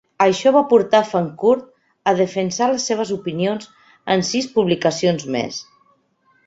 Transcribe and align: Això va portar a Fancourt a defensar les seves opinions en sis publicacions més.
Això 0.23 0.51
va 0.53 0.61
portar 0.69 1.01
a 1.03 1.05
Fancourt 1.09 1.67
a 2.11 2.13
defensar 2.21 2.71
les 2.73 2.89
seves 2.91 3.13
opinions 3.19 3.69
en 4.15 4.27
sis 4.33 4.53
publicacions 4.59 5.33
més. 5.39 5.63